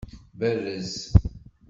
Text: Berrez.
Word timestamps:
Berrez. 0.39 0.91